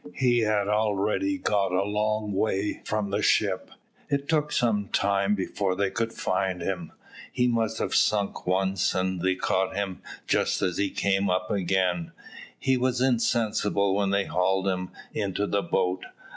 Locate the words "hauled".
14.25-14.67